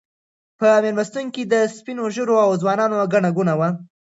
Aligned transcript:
په 0.59 0.67
مېلمستون 0.83 1.25
کې 1.33 1.43
د 1.45 1.53
سپین 1.75 1.97
ږیرو 2.15 2.35
او 2.45 2.51
ځوانانو 2.61 3.09
ګڼه 3.13 3.29
ګوڼه 3.37 3.53
وه. 3.59 3.69